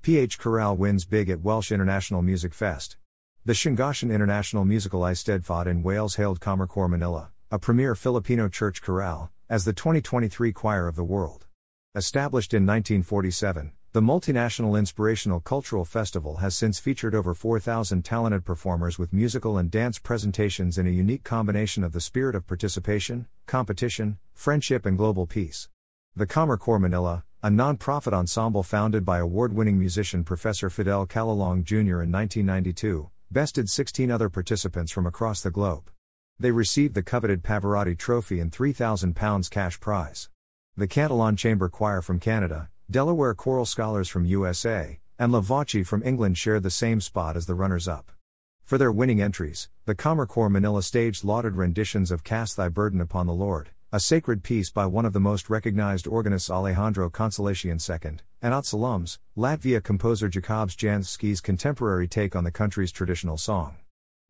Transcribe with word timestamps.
PH 0.00 0.38
Chorale 0.38 0.76
wins 0.76 1.04
big 1.04 1.28
at 1.28 1.40
Welsh 1.40 1.72
International 1.72 2.22
Music 2.22 2.54
Fest. 2.54 2.96
The 3.44 3.52
Llangollen 3.52 4.12
International 4.14 4.64
Musical 4.64 5.00
Eisteddfod 5.00 5.66
in 5.66 5.82
Wales 5.82 6.14
hailed 6.14 6.40
Kammerchor 6.40 6.88
Manila, 6.88 7.30
a 7.50 7.58
premier 7.58 7.94
Filipino 7.94 8.48
church 8.48 8.80
chorale, 8.80 9.30
as 9.48 9.64
the 9.64 9.72
2023 9.72 10.52
Choir 10.52 10.86
of 10.86 10.94
the 10.96 11.04
World. 11.04 11.46
Established 11.94 12.54
in 12.54 12.64
1947, 12.64 13.72
the 13.92 14.00
multinational 14.00 14.78
inspirational 14.78 15.40
cultural 15.40 15.84
festival 15.84 16.36
has 16.36 16.54
since 16.54 16.78
featured 16.78 17.14
over 17.14 17.34
4,000 17.34 18.04
talented 18.04 18.44
performers 18.44 18.98
with 18.98 19.12
musical 19.12 19.58
and 19.58 19.70
dance 19.70 19.98
presentations 19.98 20.78
in 20.78 20.86
a 20.86 20.90
unique 20.90 21.24
combination 21.24 21.82
of 21.82 21.92
the 21.92 22.00
spirit 22.00 22.36
of 22.36 22.46
participation, 22.46 23.26
competition, 23.46 24.18
friendship, 24.32 24.86
and 24.86 24.96
global 24.96 25.26
peace. 25.26 25.68
The 26.14 26.26
Kammerchor 26.26 26.80
Manila, 26.80 27.24
a 27.40 27.48
non-profit 27.48 28.12
ensemble 28.12 28.64
founded 28.64 29.04
by 29.04 29.18
award-winning 29.18 29.78
musician 29.78 30.24
Professor 30.24 30.68
Fidel 30.68 31.06
Calalang 31.06 31.62
Jr. 31.62 32.02
in 32.02 32.10
1992, 32.10 33.10
bested 33.30 33.70
16 33.70 34.10
other 34.10 34.28
participants 34.28 34.90
from 34.90 35.06
across 35.06 35.40
the 35.40 35.50
globe. 35.52 35.88
They 36.40 36.50
received 36.50 36.94
the 36.94 37.02
coveted 37.04 37.44
Pavarotti 37.44 37.96
Trophy 37.96 38.40
and 38.40 38.50
£3,000 38.50 39.50
cash 39.50 39.78
prize. 39.78 40.28
The 40.76 40.88
Cantilon 40.88 41.36
Chamber 41.36 41.68
Choir 41.68 42.02
from 42.02 42.18
Canada, 42.18 42.70
Delaware 42.90 43.34
Choral 43.34 43.66
Scholars 43.66 44.08
from 44.08 44.24
USA, 44.24 44.98
and 45.16 45.30
La 45.30 45.38
Voce 45.38 45.86
from 45.86 46.02
England 46.02 46.38
shared 46.38 46.64
the 46.64 46.70
same 46.72 47.00
spot 47.00 47.36
as 47.36 47.46
the 47.46 47.54
runners 47.54 47.86
up. 47.86 48.10
For 48.64 48.78
their 48.78 48.90
winning 48.90 49.22
entries, 49.22 49.68
the 49.84 49.94
Kammerchor 49.94 50.50
Manila 50.50 50.82
staged 50.82 51.22
lauded 51.22 51.54
renditions 51.54 52.10
of 52.10 52.24
Cast 52.24 52.56
Thy 52.56 52.68
Burden 52.68 53.00
Upon 53.00 53.28
the 53.28 53.32
Lord, 53.32 53.70
a 53.90 53.98
sacred 53.98 54.42
piece 54.42 54.68
by 54.68 54.84
one 54.84 55.06
of 55.06 55.14
the 55.14 55.20
most 55.20 55.48
recognized 55.48 56.06
organists 56.06 56.50
Alejandro 56.50 57.08
Consolacion 57.08 57.78
II, 57.78 58.18
and 58.42 58.52
Otsalums, 58.52 59.18
Latvia 59.34 59.82
composer 59.82 60.28
Jakobs 60.28 60.76
Jansky's 60.76 61.40
contemporary 61.40 62.06
take 62.06 62.36
on 62.36 62.44
the 62.44 62.50
country's 62.50 62.92
traditional 62.92 63.38
song. 63.38 63.76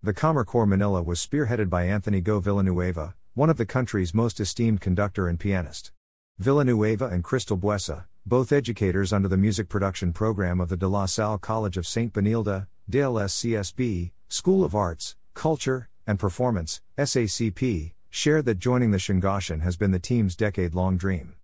The 0.01 0.15
Kammerchor 0.15 0.65
Manila 0.69 1.03
was 1.03 1.19
spearheaded 1.19 1.69
by 1.69 1.87
Anthony 1.87 2.21
Go 2.21 2.39
Villanueva, 2.39 3.17
one 3.35 3.51
of 3.51 3.57
the 3.57 3.67
country's 3.67 4.15
most 4.15 4.39
esteemed 4.39 4.81
conductor 4.81 5.27
and 5.27 5.41
pianist. 5.41 5.91
Villanueva 6.39 7.07
and 7.07 7.25
Crystal 7.25 7.59
Buesa, 7.59 8.05
both 8.25 8.53
educators 8.53 9.13
under 9.13 9.27
the 9.27 9.37
music 9.37 9.69
production 9.69 10.13
program 10.13 10.61
of 10.61 10.69
the 10.69 10.77
De 10.77 10.87
La 10.87 11.07
Salle 11.07 11.37
College 11.37 11.77
of 11.77 11.85
St. 11.85 12.13
Benilde, 12.13 12.69
DLSCSB, 12.89 14.13
School 14.29 14.63
of 14.63 14.77
Arts, 14.77 15.17
Culture, 15.35 15.89
and 16.07 16.17
Performance, 16.17 16.81
SACP, 16.97 17.95
shared 18.11 18.45
that 18.47 18.59
joining 18.59 18.91
the 18.91 18.99
Llangollen 18.99 19.61
has 19.61 19.77
been 19.77 19.91
the 19.91 19.99
team's 19.99 20.35
decade 20.35 20.75
long 20.75 20.97
dream. 20.97 21.35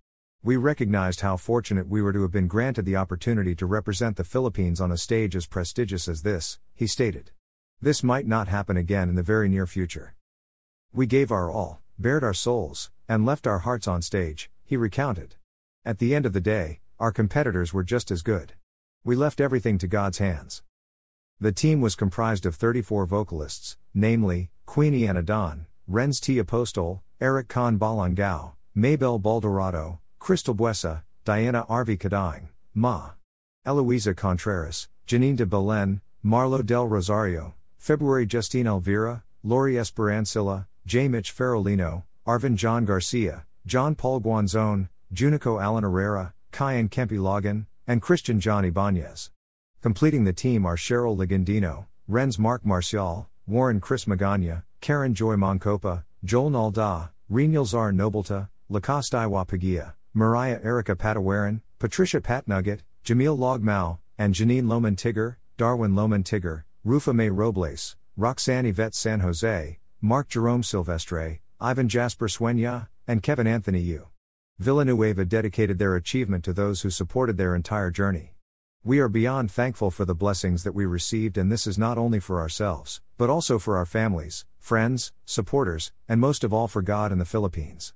We 0.43 0.57
recognized 0.57 1.21
how 1.21 1.37
fortunate 1.37 1.87
we 1.87 2.01
were 2.01 2.13
to 2.13 2.21
have 2.21 2.31
been 2.31 2.47
granted 2.47 2.85
the 2.85 2.95
opportunity 2.95 3.55
to 3.55 3.65
represent 3.65 4.15
the 4.15 4.23
Philippines 4.23 4.79
on 4.79 4.91
a 4.91 4.97
stage 4.97 5.35
as 5.35 5.47
prestigious 5.47 6.07
as 6.07 6.21
this, 6.21 6.59
he 6.73 6.87
stated. 6.87 7.31
This 7.81 8.03
might 8.03 8.27
not 8.27 8.47
happen 8.47 8.77
again 8.77 9.09
in 9.09 9.15
the 9.15 9.23
very 9.23 9.49
near 9.49 9.67
future. 9.67 10.15
We 10.93 11.07
gave 11.07 11.31
our 11.31 11.49
all, 11.49 11.81
bared 11.97 12.23
our 12.23 12.33
souls, 12.33 12.91
and 13.07 13.25
left 13.25 13.47
our 13.47 13.59
hearts 13.59 13.87
on 13.87 14.01
stage, 14.01 14.49
he 14.63 14.77
recounted. 14.77 15.35
At 15.83 15.99
the 15.99 16.15
end 16.15 16.25
of 16.25 16.33
the 16.33 16.41
day, 16.41 16.79
our 16.99 17.11
competitors 17.11 17.73
were 17.73 17.83
just 17.83 18.11
as 18.11 18.21
good. 18.21 18.53
We 19.03 19.15
left 19.15 19.41
everything 19.41 19.77
to 19.79 19.87
God's 19.87 20.17
hands. 20.17 20.63
The 21.39 21.51
team 21.51 21.81
was 21.81 21.95
comprised 21.95 22.45
of 22.45 22.55
34 22.55 23.05
vocalists, 23.05 23.77
namely, 23.93 24.49
Queenie 24.65 25.01
Anadon, 25.01 25.65
Renz 25.89 26.19
T. 26.19 26.39
Apostol, 26.39 27.03
Eric 27.21 27.47
Khan 27.47 27.77
Balangao, 27.77 28.53
Maybell 28.75 29.21
Baldorado, 29.21 29.99
Crystal 30.17 30.55
Buesa, 30.55 31.03
Diana 31.23 31.63
Arvi 31.69 31.95
Kadaing, 31.95 32.47
Ma. 32.73 33.11
Eloisa 33.67 34.15
Contreras, 34.15 34.87
Janine 35.05 35.35
de 35.35 35.45
Belen, 35.45 36.01
Marlo 36.23 36.65
del 36.65 36.87
Rosario, 36.87 37.53
February 37.77 38.25
Justine 38.25 38.65
Elvira, 38.65 39.23
Lori 39.43 39.75
Esperancilla, 39.75 40.65
J. 40.87 41.07
Mitch 41.07 41.35
Farolino, 41.35 42.03
Arvin 42.25 42.55
John 42.55 42.83
Garcia, 42.83 43.45
John 43.67 43.93
Paul 43.93 44.21
Guanzone, 44.21 44.89
Junico 45.13 45.61
Alan 45.61 45.83
Herrera, 45.83 46.33
Kyan 46.51 46.89
Kempi 46.89 47.19
Logan, 47.19 47.67
and 47.85 48.01
Christian 48.01 48.39
John 48.39 48.65
Ibanez. 48.65 49.29
Completing 49.83 50.23
the 50.23 50.33
team 50.33 50.65
are 50.65 50.75
Cheryl 50.75 51.15
Legandino, 51.15 51.85
Renz 52.09 52.39
Mark 52.39 52.65
Marcial, 52.65 53.27
Warren 53.45 53.79
Chris 53.79 54.05
Magana, 54.05 54.63
Karen 54.85 55.15
Joy 55.15 55.33
Moncopa, 55.33 56.03
Joel 56.23 56.51
Nalda, 56.51 57.09
Renilzar 57.31 57.91
Nobelta, 57.91 58.49
Lacoste 58.69 59.15
Iwa 59.15 59.43
Pagia, 59.43 59.95
Mariah 60.13 60.59
Erica 60.63 60.95
Patawaran, 60.95 61.61
Patricia 61.79 62.21
Patnugget, 62.21 62.81
Jamil 63.03 63.35
Logmau, 63.35 63.97
and 64.19 64.35
Janine 64.35 64.67
Loman 64.67 64.95
Tigger, 64.95 65.37
Darwin 65.57 65.95
Loman 65.95 66.23
Tigger, 66.23 66.65
Rufa 66.83 67.15
May 67.15 67.31
Robles, 67.31 67.95
Roxanne 68.15 68.67
Yvette 68.67 68.93
San 68.93 69.21
Jose, 69.21 69.79
Mark 70.01 70.29
Jerome 70.29 70.61
Silvestre, 70.61 71.39
Ivan 71.59 71.89
Jasper 71.89 72.27
Sueña, 72.27 72.87
and 73.07 73.23
Kevin 73.23 73.47
Anthony 73.47 73.79
Yu. 73.79 74.09
Villanueva 74.59 75.25
dedicated 75.25 75.79
their 75.79 75.95
achievement 75.95 76.43
to 76.43 76.53
those 76.53 76.83
who 76.83 76.91
supported 76.91 77.37
their 77.37 77.55
entire 77.55 77.89
journey. 77.89 78.35
We 78.83 78.99
are 78.99 79.09
beyond 79.09 79.49
thankful 79.49 79.89
for 79.89 80.05
the 80.05 80.13
blessings 80.13 80.63
that 80.63 80.75
we 80.75 80.85
received, 80.85 81.39
and 81.39 81.51
this 81.51 81.65
is 81.65 81.79
not 81.79 81.97
only 81.97 82.19
for 82.19 82.39
ourselves, 82.39 83.01
but 83.17 83.31
also 83.31 83.57
for 83.57 83.77
our 83.77 83.85
families, 83.87 84.45
friends, 84.65 85.13
supporters, 85.25 85.91
and 86.09 86.19
most 86.19 86.43
of 86.43 86.51
all 86.51 86.67
for 86.67 86.81
God 86.81 87.11
and 87.11 87.21
the 87.21 87.25
Philippines. 87.25 87.93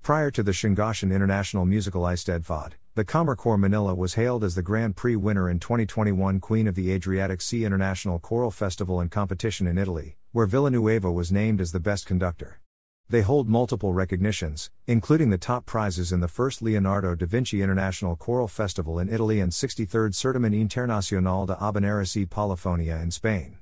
Prior 0.00 0.30
to 0.30 0.42
the 0.42 0.52
Llangollen 0.52 1.14
International 1.14 1.66
Musical 1.66 2.04
Eisteddfod, 2.04 2.72
the 2.94 3.04
Kammerchor 3.04 3.58
Manila 3.58 3.94
was 3.94 4.14
hailed 4.14 4.42
as 4.42 4.54
the 4.54 4.62
Grand 4.62 4.96
Prix 4.96 5.16
winner 5.16 5.50
in 5.50 5.60
2021 5.60 6.40
Queen 6.40 6.66
of 6.66 6.76
the 6.76 6.90
Adriatic 6.90 7.42
Sea 7.42 7.66
International 7.66 8.18
Choral 8.18 8.50
Festival 8.50 9.00
and 9.00 9.10
Competition 9.10 9.66
in 9.66 9.76
Italy, 9.76 10.16
where 10.30 10.46
Villanueva 10.46 11.12
was 11.12 11.30
named 11.30 11.60
as 11.60 11.72
the 11.72 11.78
best 11.78 12.06
conductor. 12.06 12.62
They 13.10 13.20
hold 13.20 13.50
multiple 13.50 13.92
recognitions, 13.92 14.70
including 14.86 15.28
the 15.28 15.36
top 15.36 15.66
prizes 15.66 16.10
in 16.10 16.20
the 16.20 16.26
first 16.26 16.62
Leonardo 16.62 17.14
da 17.14 17.26
Vinci 17.26 17.60
International 17.60 18.16
Choral 18.16 18.48
Festival 18.48 18.98
in 18.98 19.12
Italy 19.12 19.40
and 19.40 19.52
63rd 19.52 20.14
Certamen 20.14 20.54
Internacional 20.54 21.46
de 21.46 21.54
Habaneras 21.54 22.16
y 22.16 22.24
Polifonia 22.24 23.02
in 23.02 23.10
Spain. 23.10 23.58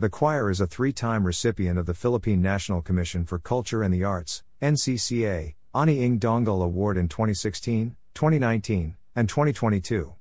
The 0.00 0.08
choir 0.08 0.48
is 0.50 0.62
a 0.62 0.66
three 0.66 0.94
time 0.94 1.24
recipient 1.24 1.78
of 1.78 1.84
the 1.84 1.92
Philippine 1.92 2.40
National 2.40 2.80
Commission 2.80 3.26
for 3.26 3.38
Culture 3.38 3.82
and 3.82 3.92
the 3.92 4.02
Arts, 4.02 4.42
NCCA, 4.62 5.56
Ani 5.74 6.02
ng 6.02 6.18
Dangal 6.18 6.64
Award 6.64 6.96
in 6.96 7.06
2016, 7.06 7.96
2019, 8.14 8.96
and 9.14 9.28
2022. 9.28 10.14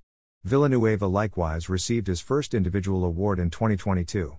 Villanueva 0.44 1.08
likewise 1.08 1.70
received 1.70 2.08
his 2.08 2.20
first 2.20 2.54
individual 2.54 3.06
award 3.06 3.40
in 3.40 3.50
2022. 3.50 4.36